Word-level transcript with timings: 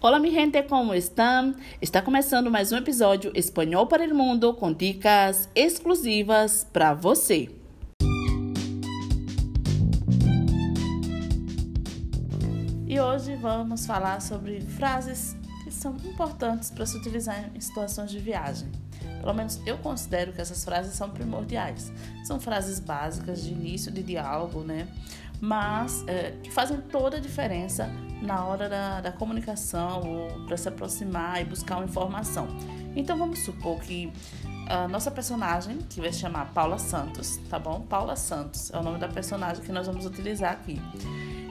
Olá, 0.00 0.20
mi 0.20 0.30
gente, 0.30 0.62
como 0.62 0.94
estão? 0.94 1.56
Está 1.82 2.00
começando 2.00 2.48
mais 2.52 2.70
um 2.70 2.76
episódio 2.76 3.32
Espanhol 3.34 3.84
para 3.88 4.04
o 4.04 4.14
Mundo 4.14 4.54
com 4.54 4.72
dicas 4.72 5.48
exclusivas 5.56 6.64
para 6.72 6.94
você. 6.94 7.50
E 12.86 13.00
hoje 13.00 13.34
vamos 13.34 13.86
falar 13.86 14.22
sobre 14.22 14.60
frases 14.60 15.36
que 15.64 15.70
são 15.72 15.96
importantes 15.96 16.70
para 16.70 16.86
se 16.86 16.96
utilizar 16.96 17.50
em 17.52 17.60
situações 17.60 18.12
de 18.12 18.20
viagem. 18.20 18.68
Pelo 19.28 19.36
menos 19.36 19.60
eu 19.66 19.76
considero 19.76 20.32
que 20.32 20.40
essas 20.40 20.64
frases 20.64 20.94
são 20.94 21.10
primordiais. 21.10 21.92
São 22.24 22.40
frases 22.40 22.80
básicas 22.80 23.44
de 23.44 23.52
início 23.52 23.92
de 23.92 24.02
diálogo, 24.02 24.62
né? 24.62 24.88
Mas 25.38 26.02
é, 26.06 26.32
que 26.42 26.50
fazem 26.50 26.80
toda 26.80 27.18
a 27.18 27.20
diferença 27.20 27.90
na 28.22 28.42
hora 28.46 28.70
da, 28.70 29.02
da 29.02 29.12
comunicação 29.12 30.00
ou 30.00 30.46
para 30.46 30.56
se 30.56 30.66
aproximar 30.66 31.42
e 31.42 31.44
buscar 31.44 31.76
uma 31.76 31.84
informação. 31.84 32.48
Então 32.96 33.18
vamos 33.18 33.40
supor 33.40 33.78
que 33.80 34.10
a 34.66 34.88
nossa 34.88 35.10
personagem, 35.10 35.76
que 35.90 36.00
vai 36.00 36.10
se 36.10 36.20
chamar 36.20 36.46
Paula 36.54 36.78
Santos, 36.78 37.36
tá 37.50 37.58
bom? 37.58 37.82
Paula 37.82 38.16
Santos 38.16 38.70
é 38.72 38.78
o 38.78 38.82
nome 38.82 38.98
da 38.98 39.08
personagem 39.08 39.62
que 39.62 39.70
nós 39.70 39.86
vamos 39.86 40.06
utilizar 40.06 40.52
aqui. 40.52 40.80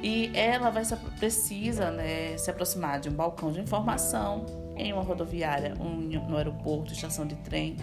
E 0.01 0.31
ela 0.33 0.71
vai 0.71 0.83
se, 0.83 0.95
precisa 1.19 1.91
né, 1.91 2.35
se 2.39 2.49
aproximar 2.49 2.99
de 2.99 3.07
um 3.07 3.13
balcão 3.13 3.51
de 3.51 3.59
informação 3.59 4.66
em 4.77 4.93
uma 4.93 5.01
rodoviária, 5.01 5.73
um, 5.79 5.95
no 6.27 6.37
aeroporto, 6.37 6.93
estação 6.93 7.25
de 7.25 7.35
trem, 7.35 7.77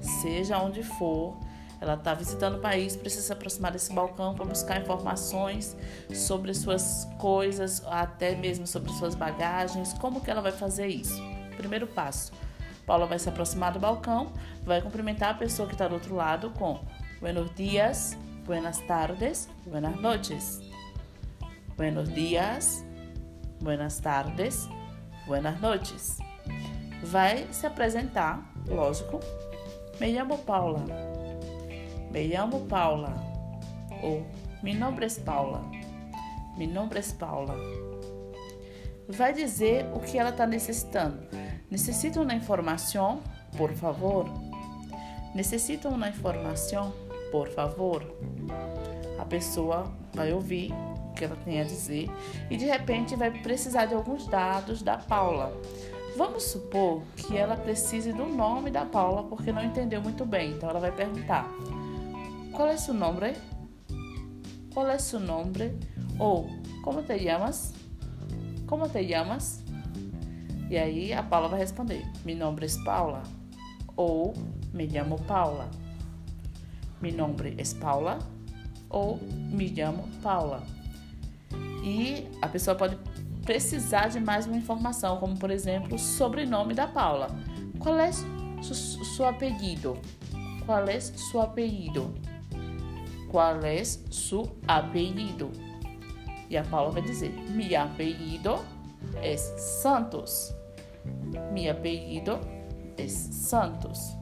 seja 0.00 0.58
onde 0.58 0.82
for. 0.82 1.36
Ela 1.80 1.94
está 1.94 2.12
visitando 2.12 2.56
o 2.56 2.60
país, 2.60 2.96
precisa 2.96 3.22
se 3.22 3.32
aproximar 3.32 3.70
desse 3.70 3.92
balcão 3.92 4.34
para 4.34 4.44
buscar 4.44 4.80
informações 4.80 5.76
sobre 6.12 6.52
suas 6.52 7.08
coisas, 7.18 7.84
até 7.86 8.34
mesmo 8.34 8.66
sobre 8.66 8.92
suas 8.92 9.14
bagagens. 9.14 9.92
Como 9.92 10.20
que 10.20 10.28
ela 10.28 10.40
vai 10.40 10.50
fazer 10.50 10.88
isso? 10.88 11.22
Primeiro 11.56 11.86
passo: 11.86 12.32
Paula 12.84 13.06
vai 13.06 13.18
se 13.18 13.28
aproximar 13.28 13.72
do 13.72 13.78
balcão, 13.78 14.32
vai 14.64 14.82
cumprimentar 14.82 15.30
a 15.30 15.34
pessoa 15.34 15.68
que 15.68 15.74
está 15.74 15.86
do 15.86 15.94
outro 15.94 16.16
lado 16.16 16.50
com 16.50 16.80
Buenos 17.20 17.52
dias, 17.56 18.16
buenas 18.46 18.78
tardes, 18.82 19.48
buenas 19.66 20.00
noches. 20.00 20.60
Buenos 21.76 22.12
dias, 22.14 22.84
buenas 23.60 23.98
tardes, 23.98 24.68
buenas 25.26 25.60
noches. 25.60 26.27
Vai 27.02 27.46
se 27.52 27.66
apresentar, 27.66 28.52
lógico. 28.66 29.20
Me 30.00 30.10
llamo 30.10 30.38
Paula. 30.38 30.84
Me 32.10 32.26
llamo 32.26 32.60
Paula. 32.66 33.14
Ou 34.02 34.26
mi 34.62 34.74
nombre 34.74 35.06
es 35.06 35.18
Paula. 35.18 35.62
Mi 36.56 36.66
nombre 36.66 36.98
es 36.98 37.12
Paula. 37.12 37.54
Vai 39.08 39.32
dizer 39.32 39.86
o 39.94 40.00
que 40.00 40.18
ela 40.18 40.30
está 40.30 40.46
necessitando. 40.46 41.26
Necessita 41.70 42.20
uma 42.20 42.34
informação, 42.34 43.20
por 43.56 43.72
favor? 43.72 44.26
Necessita 45.34 45.88
uma 45.88 46.08
informação, 46.08 46.92
por 47.30 47.48
favor? 47.48 48.02
A 49.18 49.24
pessoa 49.24 49.92
vai 50.14 50.32
ouvir 50.32 50.72
que 51.14 51.24
ela 51.24 51.36
tem 51.44 51.60
a 51.60 51.64
dizer 51.64 52.08
e 52.50 52.56
de 52.56 52.64
repente 52.64 53.16
vai 53.16 53.30
precisar 53.30 53.86
de 53.86 53.94
alguns 53.94 54.26
dados 54.26 54.82
da 54.82 54.96
Paula. 54.96 55.52
Vamos 56.18 56.42
supor 56.42 57.04
que 57.16 57.36
ela 57.36 57.56
precise 57.56 58.12
do 58.12 58.26
nome 58.26 58.72
da 58.72 58.84
Paula 58.84 59.22
porque 59.22 59.52
não 59.52 59.62
entendeu 59.62 60.02
muito 60.02 60.26
bem, 60.26 60.50
então 60.50 60.68
ela 60.68 60.80
vai 60.80 60.90
perguntar: 60.90 61.48
Qual 62.52 62.66
é 62.66 62.76
seu 62.76 62.92
nome? 62.92 63.36
Qual 64.74 64.88
é 64.88 64.98
seu 64.98 65.20
nome? 65.20 65.78
Ou 66.18 66.48
como 66.82 67.04
te 67.04 67.16
chamas? 67.20 67.72
Como 68.66 68.88
te 68.88 69.08
chamas? 69.08 69.62
E 70.68 70.76
aí 70.76 71.12
a 71.12 71.22
Paula 71.22 71.46
vai 71.46 71.60
responder: 71.60 72.04
Mi 72.24 72.34
nombre 72.34 72.66
es 72.66 72.76
Paula. 72.78 73.22
Ou 73.94 74.34
me 74.74 74.86
llamo 74.86 75.18
Paula. 75.18 75.70
Mi 77.00 77.12
nombre 77.12 77.54
es 77.58 77.72
Paula. 77.74 78.18
Ou 78.90 79.20
me 79.22 79.66
llamo 79.68 80.08
Paula. 80.20 80.64
E 81.84 82.26
a 82.42 82.48
pessoa 82.48 82.74
pode 82.74 82.96
precisar 83.48 84.08
de 84.08 84.20
mais 84.20 84.46
uma 84.46 84.58
informação, 84.58 85.16
como 85.16 85.34
por 85.38 85.50
exemplo 85.50 85.94
o 85.94 85.98
sobrenome 85.98 86.74
da 86.74 86.86
Paula. 86.86 87.28
Qual 87.78 87.98
é 87.98 88.12
su, 88.12 88.74
seu 88.74 89.26
apelido? 89.26 89.96
Qual 90.66 90.86
é 90.86 91.00
seu 91.00 91.40
apelido? 91.40 92.14
Qual 93.30 93.58
é 93.64 93.82
seu 93.82 94.54
apelido? 94.66 95.50
E 96.50 96.58
a 96.58 96.62
Paula 96.62 96.90
vai 96.90 97.00
dizer: 97.00 97.30
Mi 97.48 97.74
apelido 97.74 98.58
é 99.22 99.34
Santos. 99.38 100.54
Mi 101.50 101.70
apelido 101.70 102.38
é 102.98 103.08
Santos. 103.08 104.14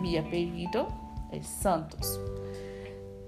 Mi 0.00 0.18
apelido 0.18 0.88
é 1.30 1.40
Santos 1.40 2.18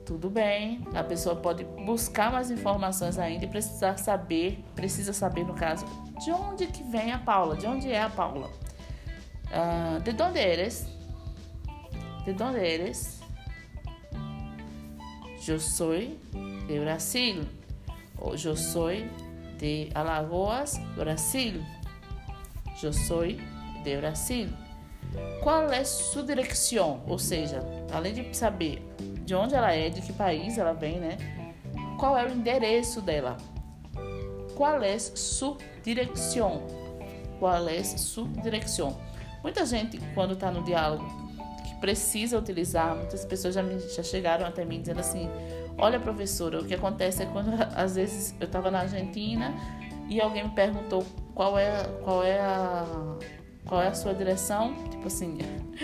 tudo 0.06 0.30
bem, 0.30 0.86
a 0.94 1.02
pessoa 1.02 1.34
pode 1.34 1.64
buscar 1.64 2.30
mais 2.30 2.48
informações 2.48 3.18
ainda 3.18 3.44
e 3.44 3.48
precisar 3.48 3.98
saber, 3.98 4.64
precisa 4.76 5.12
saber 5.12 5.44
no 5.44 5.52
caso, 5.52 5.84
de 6.24 6.30
onde 6.30 6.68
que 6.68 6.84
vem 6.84 7.12
a 7.12 7.18
Paula, 7.18 7.56
de 7.56 7.66
onde 7.66 7.90
é 7.90 8.00
a 8.00 8.08
Paula. 8.08 8.48
Uh, 9.46 10.00
de 10.00 10.22
onde 10.22 10.38
eres? 10.38 10.86
De 12.24 12.40
onde 12.40 12.58
eres? 12.58 13.20
Eu 15.46 15.58
sou 15.58 15.92
de 15.96 16.80
Brasil. 16.80 17.44
Ou 18.18 18.34
eu 18.36 18.56
sou 18.56 18.90
de 19.58 19.90
Alagoas, 19.92 20.78
Brasil. 20.96 21.62
Eu 22.80 22.92
sou 22.92 23.24
de 23.26 23.96
Brasil. 23.96 24.48
Qual 25.42 25.70
é 25.70 25.84
sua 25.84 26.22
direção? 26.22 27.02
Ou 27.06 27.18
seja, 27.18 27.62
além 27.92 28.14
de 28.14 28.36
saber 28.36 28.82
de 29.26 29.34
onde 29.34 29.54
ela 29.54 29.72
é, 29.72 29.90
de 29.90 30.00
que 30.00 30.12
país 30.12 30.56
ela 30.56 30.72
vem, 30.72 31.00
né? 31.00 31.18
Qual 31.98 32.16
é 32.16 32.24
o 32.24 32.30
endereço 32.30 33.02
dela? 33.02 33.36
Qual 34.54 34.80
é 34.82 34.98
sua 34.98 35.56
direção? 35.82 36.62
Qual 37.38 37.68
é 37.68 37.82
sua 37.82 38.28
direção? 38.42 38.96
Muita 39.42 39.66
gente, 39.66 39.98
quando 40.14 40.34
está 40.34 40.50
no 40.50 40.62
diálogo, 40.62 41.04
que 41.64 41.74
precisa 41.80 42.38
utilizar, 42.38 42.94
muitas 42.94 43.24
pessoas 43.24 43.54
já, 43.54 43.62
me, 43.62 43.78
já 43.80 44.02
chegaram 44.02 44.46
até 44.46 44.64
mim 44.64 44.80
dizendo 44.80 45.00
assim: 45.00 45.28
Olha, 45.76 45.98
professora, 45.98 46.60
o 46.60 46.64
que 46.64 46.74
acontece 46.74 47.22
é 47.22 47.26
quando 47.26 47.50
às 47.74 47.96
vezes 47.96 48.34
eu 48.40 48.46
estava 48.46 48.70
na 48.70 48.80
Argentina 48.80 49.52
e 50.08 50.20
alguém 50.20 50.44
me 50.44 50.50
perguntou 50.50 51.04
qual 51.34 51.58
é, 51.58 51.82
qual 52.04 52.22
é 52.22 52.38
a 52.38 52.84
qual 53.66 53.82
é 53.82 53.88
a 53.88 53.94
sua 53.94 54.14
direção, 54.14 54.74
tipo 54.90 55.06
assim. 55.06 55.38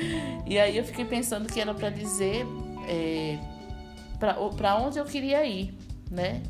E 0.46 0.58
aí 0.58 0.76
eu 0.76 0.84
fiquei 0.84 1.04
pensando 1.04 1.50
que 1.50 1.60
era 1.60 1.72
para 1.72 1.88
dizer 1.88 2.44
é, 2.88 3.38
para 4.18 4.76
onde 4.76 4.98
eu 4.98 5.04
queria 5.04 5.44
ir, 5.44 5.74
né? 6.10 6.42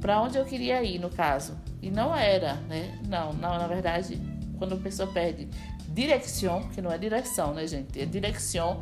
Para 0.00 0.20
onde 0.20 0.36
eu 0.36 0.44
queria 0.44 0.82
ir, 0.82 0.98
no 0.98 1.10
caso. 1.10 1.56
E 1.80 1.90
não 1.90 2.14
era, 2.14 2.54
né? 2.68 2.98
Não, 3.08 3.32
não, 3.32 3.58
na 3.58 3.66
verdade, 3.66 4.20
quando 4.58 4.74
a 4.74 4.78
pessoa 4.78 5.10
pede 5.12 5.48
direção, 5.88 6.68
que 6.70 6.82
não 6.82 6.90
é 6.90 6.98
direção, 6.98 7.54
né, 7.54 7.66
gente? 7.66 8.00
É 8.00 8.04
direção, 8.04 8.80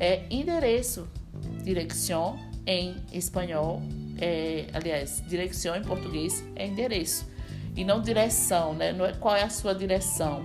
é 0.00 0.24
endereço. 0.30 1.08
Direção 1.64 2.38
em 2.66 2.96
espanhol, 3.12 3.82
é, 4.20 4.66
aliás, 4.72 5.22
direção 5.26 5.74
em 5.74 5.82
português 5.82 6.44
é 6.54 6.66
endereço. 6.66 7.26
E 7.74 7.84
não 7.84 8.00
direção, 8.00 8.74
né? 8.74 8.92
Não 8.92 9.04
é 9.04 9.12
qual 9.12 9.34
é 9.34 9.42
a 9.42 9.50
sua 9.50 9.74
direção. 9.74 10.44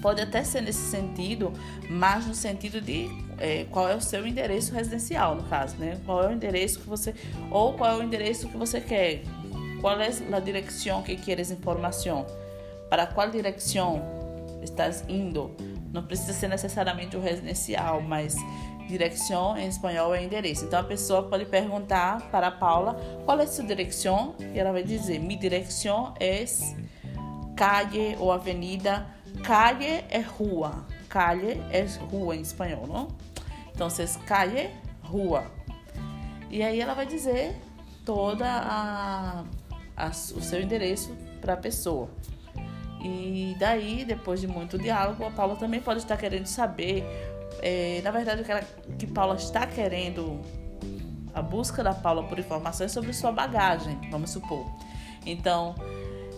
Pode 0.00 0.20
até 0.20 0.42
ser 0.42 0.62
nesse 0.62 0.90
sentido, 0.90 1.52
mas 1.88 2.26
no 2.26 2.34
sentido 2.34 2.80
de 2.80 3.08
é, 3.38 3.64
qual 3.70 3.88
é 3.88 3.94
o 3.94 4.00
seu 4.00 4.26
endereço 4.26 4.72
residencial, 4.74 5.34
no 5.34 5.42
caso, 5.44 5.76
né? 5.76 5.98
Qual 6.04 6.22
é 6.22 6.28
o 6.28 6.32
endereço 6.32 6.80
que 6.80 6.88
você 6.88 7.14
ou 7.50 7.74
qual 7.74 7.90
é 7.90 7.96
o 7.96 8.02
endereço 8.02 8.48
que 8.48 8.56
você 8.56 8.80
quer? 8.80 9.22
Qual 9.80 9.98
é 9.98 10.10
a 10.32 10.40
direção 10.40 11.02
que 11.02 11.16
queres 11.16 11.50
informação? 11.50 12.26
Para 12.88 13.06
qual 13.06 13.30
direção 13.30 14.02
estás 14.62 15.04
indo? 15.08 15.54
Não 15.92 16.02
precisa 16.04 16.32
ser 16.32 16.48
necessariamente 16.48 17.16
o 17.16 17.20
residencial, 17.20 18.00
mas 18.00 18.36
direção 18.86 19.56
em 19.56 19.68
espanhol 19.68 20.14
é 20.14 20.22
endereço. 20.22 20.64
Então 20.64 20.80
a 20.80 20.84
pessoa 20.84 21.22
pode 21.22 21.46
perguntar 21.46 22.30
para 22.30 22.48
a 22.48 22.50
Paula 22.50 22.94
qual 23.24 23.40
é 23.40 23.46
sua 23.46 23.64
direção 23.64 24.34
e 24.52 24.58
ela 24.58 24.72
vai 24.72 24.82
dizer: 24.82 25.18
"Mi 25.18 25.36
direção 25.36 26.14
é 26.20 26.44
calle 27.56 28.16
ou 28.18 28.32
avenida. 28.32 29.06
Calle 29.44 30.04
é 30.08 30.20
rua. 30.20 30.86
Calle 31.08 31.62
é 31.70 31.84
rua 32.10 32.36
em 32.36 32.40
espanhol, 32.40 32.86
não? 32.86 33.08
Então, 33.74 33.88
calle, 34.26 34.70
rua. 35.02 35.44
E 36.50 36.62
aí 36.62 36.80
ela 36.80 36.94
vai 36.94 37.06
dizer 37.06 37.56
toda 38.04 38.46
a, 38.46 39.44
a 39.96 40.08
o 40.08 40.12
seu 40.12 40.60
endereço 40.60 41.16
para 41.40 41.54
a 41.54 41.56
pessoa. 41.56 42.10
E 43.02 43.56
daí, 43.58 44.04
depois 44.04 44.40
de 44.40 44.46
muito 44.46 44.76
diálogo, 44.78 45.24
a 45.24 45.30
Paula 45.30 45.56
também 45.56 45.80
pode 45.80 46.00
estar 46.00 46.16
querendo 46.16 46.46
saber. 46.46 47.04
É, 47.62 48.00
na 48.04 48.10
verdade, 48.10 48.42
o 48.42 48.44
que, 48.44 48.52
ela, 48.52 48.62
que 48.98 49.06
Paula 49.06 49.36
está 49.36 49.66
querendo, 49.66 50.40
a 51.32 51.40
busca 51.40 51.82
da 51.82 51.94
Paula 51.94 52.24
por 52.24 52.38
informações 52.38 52.92
sobre 52.92 53.12
sua 53.12 53.32
bagagem, 53.32 53.98
vamos 54.10 54.30
supor. 54.30 54.66
Então, 55.24 55.74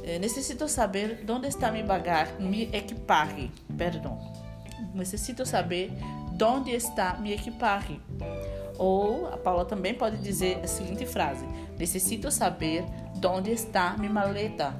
É, 0.04 0.18
necessito 0.18 0.68
saber 0.68 1.24
onde 1.28 1.48
está 1.48 1.70
minha 1.70 1.84
bagagem, 1.84 2.34
meu 2.40 2.68
equipaje. 2.72 3.50
Perdão. 3.76 4.18
Necessito 4.94 5.46
saber 5.46 5.92
onde 6.42 6.72
está 6.72 7.14
minha 7.14 7.34
equipaje. 7.34 8.00
Ou 8.78 9.28
a 9.28 9.36
Paula 9.36 9.64
também 9.64 9.94
pode 9.94 10.16
dizer 10.18 10.58
a 10.62 10.66
seguinte 10.66 11.06
frase: 11.06 11.44
Necessito 11.78 12.30
saber 12.30 12.84
onde 13.24 13.50
está 13.52 13.96
minha 13.96 14.12
maleta. 14.12 14.74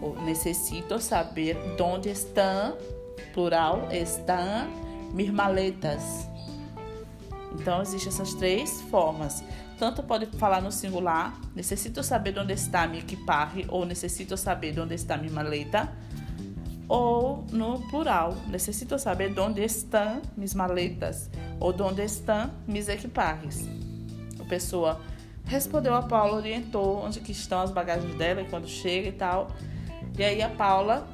Ou 0.00 0.14
necessito 0.22 1.00
saber 1.00 1.56
onde 1.80 2.10
estão, 2.10 2.76
plural, 3.32 3.88
estão 3.90 4.68
minhas 5.12 5.32
maletas. 5.32 6.28
Então, 7.54 7.80
existem 7.80 8.12
essas 8.12 8.34
três 8.34 8.82
formas. 8.82 9.42
Tanto 9.78 10.02
pode 10.02 10.26
falar 10.38 10.62
no 10.62 10.70
singular, 10.70 11.36
necessito 11.54 12.02
saber 12.02 12.38
onde 12.38 12.52
está 12.52 12.86
minha 12.86 13.02
equipaje, 13.02 13.64
ou 13.68 13.84
necessito 13.84 14.36
saber 14.36 14.78
onde 14.78 14.94
está 14.94 15.16
minha 15.16 15.32
maleta. 15.32 15.92
Ou 16.88 17.44
no 17.50 17.80
plural, 17.88 18.36
necessito 18.46 18.98
saber 18.98 19.38
onde 19.38 19.64
estão 19.64 20.20
minhas 20.36 20.54
maletas, 20.54 21.30
ou 21.58 21.74
onde 21.82 22.04
estão 22.04 22.50
minhas 22.66 22.88
equipagens. 22.88 23.66
A 24.38 24.44
pessoa 24.44 25.00
respondeu 25.44 25.94
a 25.94 26.02
Paula, 26.02 26.36
orientou 26.36 27.04
onde 27.04 27.20
que 27.20 27.32
estão 27.32 27.60
as 27.60 27.70
bagagens 27.70 28.14
dela 28.16 28.42
e 28.42 28.44
quando 28.44 28.68
chega 28.68 29.08
e 29.08 29.12
tal. 29.12 29.50
E 30.16 30.22
aí 30.22 30.42
a 30.42 30.50
Paula 30.50 31.08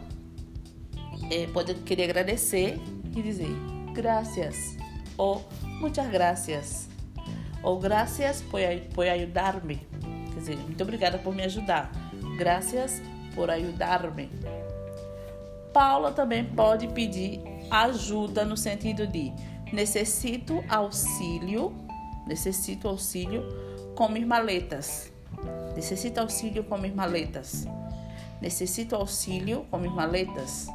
é, 1.30 1.46
pode 1.46 1.74
querer 1.74 2.04
agradecer 2.04 2.78
e 3.16 3.22
dizer 3.22 3.48
graças 3.94 4.76
ou 5.16 5.48
muitas 5.80 6.08
gracias 6.10 6.88
ou 7.62 7.78
gracias 7.78 8.42
por, 8.42 8.60
por 8.94 9.06
ajudar-me. 9.06 9.76
Quer 10.32 10.38
dizer, 10.38 10.56
muito 10.56 10.82
obrigada 10.82 11.18
por 11.18 11.34
me 11.34 11.42
ajudar. 11.42 11.90
Gracias 12.36 13.02
por 13.34 13.50
ajudar-me. 13.50 14.30
Paula 15.72 16.12
também 16.12 16.44
pode 16.44 16.88
pedir 16.88 17.40
ajuda 17.70 18.44
no 18.44 18.56
sentido 18.56 19.06
de 19.06 19.32
necessito 19.72 20.64
auxílio, 20.68 21.72
necessito 22.26 22.88
auxílio 22.88 23.44
com 23.94 24.08
minhas 24.08 24.26
maletas. 24.26 25.12
Necessito 25.76 26.20
auxílio 26.20 26.64
com 26.64 26.76
minhas 26.76 26.96
maletas. 26.96 27.66
Necessito 28.40 28.96
auxílio 28.96 29.66
com 29.70 29.78
minhas 29.78 29.94
maletas. 29.94 30.66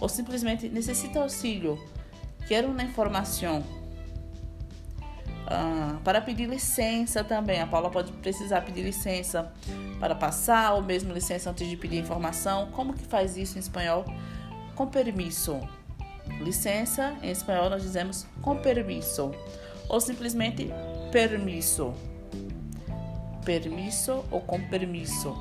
Ou 0.00 0.08
simplesmente 0.08 0.68
necessito 0.68 1.18
auxílio. 1.18 1.78
Quero 2.46 2.68
uma 2.68 2.82
informação 2.82 3.62
ah, 5.46 5.98
para 6.04 6.20
pedir 6.20 6.48
licença 6.48 7.24
também. 7.24 7.60
A 7.60 7.66
Paula 7.66 7.90
pode 7.90 8.12
precisar 8.12 8.60
pedir 8.62 8.82
licença 8.82 9.52
para 9.98 10.14
passar, 10.14 10.74
ou 10.74 10.82
mesmo 10.82 11.12
licença 11.12 11.50
antes 11.50 11.68
de 11.68 11.76
pedir 11.76 11.98
informação. 11.98 12.70
Como 12.72 12.92
que 12.94 13.04
faz 13.04 13.36
isso 13.36 13.56
em 13.56 13.60
espanhol? 13.60 14.04
Com 14.74 14.86
permisso. 14.86 15.60
Licença, 16.40 17.16
em 17.22 17.30
espanhol 17.30 17.68
nós 17.68 17.82
dizemos 17.82 18.26
com 18.40 18.56
permisso. 18.56 19.32
Ou 19.88 20.00
simplesmente 20.00 20.70
permisso. 21.10 21.92
Permisso 23.44 24.24
ou 24.30 24.40
com 24.40 24.60
permisso. 24.68 25.36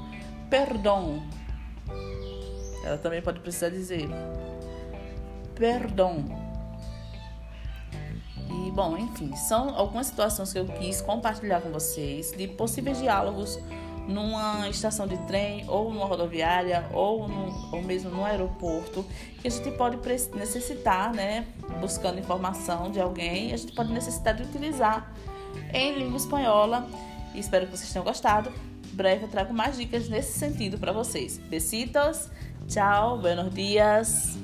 Perdão. 0.50 1.22
Ela 2.84 2.98
também 2.98 3.22
pode 3.22 3.40
precisar 3.40 3.70
dizer. 3.70 4.10
Perdão 5.56 6.41
bom, 8.72 8.98
enfim, 8.98 9.36
são 9.36 9.76
algumas 9.76 10.08
situações 10.08 10.52
que 10.52 10.60
eu 10.60 10.66
quis 10.66 11.02
compartilhar 11.02 11.62
com 11.62 11.70
vocês 11.70 12.32
de 12.32 12.48
possíveis 12.48 13.00
diálogos 13.00 13.60
numa 14.08 14.68
estação 14.70 15.08
de 15.08 15.18
trem 15.26 15.64
ou 15.68 15.94
numa 15.94 16.06
rodoviária 16.06 16.86
ou, 16.92 17.28
no, 17.28 17.76
ou 17.76 17.82
mesmo 17.82 18.10
no 18.10 18.26
aeroporto 18.26 19.06
que 19.40 19.48
a 19.48 19.52
gente 19.52 19.72
pode 19.72 19.98
necessitar, 20.36 21.14
né, 21.14 21.46
buscando 21.80 22.20
informação 22.20 22.92
de 22.92 23.00
alguém, 23.00 23.54
a 23.54 23.58
gente 23.58 23.74
pode 23.74 23.92
necessitar 23.92 24.36
de 24.36 24.44
utilizar 24.44 25.14
em 25.74 25.98
língua 25.98 26.18
espanhola. 26.18 26.88
Espero 27.36 27.68
que 27.68 27.78
vocês 27.78 27.92
tenham 27.92 28.04
gostado. 28.04 28.52
Breve 28.94 29.24
eu 29.24 29.30
trago 29.30 29.54
mais 29.54 29.78
dicas 29.78 30.10
nesse 30.10 30.38
sentido 30.38 30.78
para 30.78 30.92
vocês. 30.92 31.38
Besitos, 31.38 32.30
tchau, 32.68 33.20
buenos 33.20 33.54
dias. 33.54 34.41